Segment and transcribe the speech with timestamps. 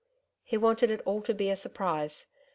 [0.41, 2.25] He wanted it all to be a surprise